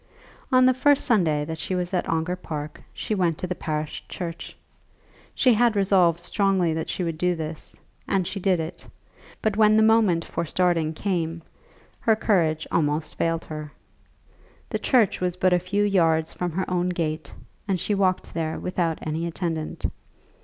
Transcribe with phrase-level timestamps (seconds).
[0.51, 4.03] On the first Sunday that she was at Ongar Park she went to the parish
[4.09, 4.57] church.
[5.35, 8.87] She had resolved strongly that she would do this, and she did it;
[9.43, 11.43] but when the moment for starting came,
[11.99, 13.71] her courage almost failed her.
[14.71, 17.35] The church was but a few yards from her own gate,
[17.67, 19.85] and she walked there without any attendant.